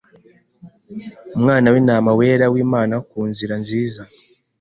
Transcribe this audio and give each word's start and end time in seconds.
Umwana 1.37 1.67
wintama 1.73 2.09
wera 2.19 2.45
wImana 2.53 2.93
Ku 3.09 3.19
nzuri 3.29 3.55
nziza 3.61 4.01